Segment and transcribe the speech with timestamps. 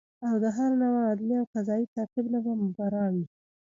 [0.27, 3.25] او د هر نوع عدلي او قضایي تعقیب نه به مبرا وي